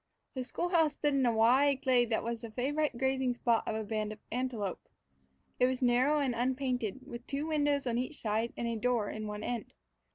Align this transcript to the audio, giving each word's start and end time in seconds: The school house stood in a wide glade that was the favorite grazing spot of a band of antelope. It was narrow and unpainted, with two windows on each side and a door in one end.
The 0.33 0.43
school 0.43 0.69
house 0.69 0.93
stood 0.93 1.13
in 1.13 1.27
a 1.27 1.31
wide 1.31 1.83
glade 1.83 2.09
that 2.09 2.23
was 2.23 2.41
the 2.41 2.49
favorite 2.49 2.97
grazing 2.97 3.35
spot 3.35 3.67
of 3.67 3.75
a 3.75 3.83
band 3.83 4.11
of 4.11 4.17
antelope. 4.31 4.89
It 5.59 5.67
was 5.67 5.83
narrow 5.83 6.17
and 6.17 6.33
unpainted, 6.33 7.01
with 7.07 7.27
two 7.27 7.45
windows 7.45 7.85
on 7.85 7.99
each 7.99 8.19
side 8.19 8.51
and 8.57 8.67
a 8.67 8.75
door 8.75 9.11
in 9.11 9.27
one 9.27 9.43
end. 9.43 9.73